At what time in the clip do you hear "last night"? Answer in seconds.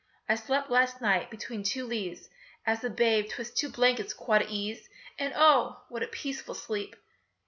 0.71-1.29